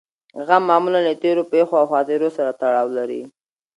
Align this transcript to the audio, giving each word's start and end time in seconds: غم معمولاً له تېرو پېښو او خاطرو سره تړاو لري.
غم 0.45 0.63
معمولاً 0.69 0.99
له 1.07 1.13
تېرو 1.23 1.43
پېښو 1.51 1.73
او 1.81 1.85
خاطرو 1.93 2.29
سره 2.37 2.51
تړاو 2.61 2.87
لري. 2.97 3.21